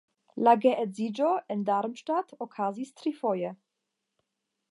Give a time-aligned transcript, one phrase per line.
[0.45, 3.55] La geedziĝo en Darmstadt okazis trifoje.